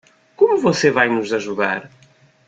[0.35, 1.87] Como você vai nos ajudar?